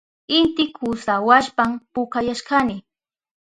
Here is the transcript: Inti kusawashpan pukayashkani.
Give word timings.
Inti 0.37 0.63
kusawashpan 0.75 1.69
pukayashkani. 1.93 2.75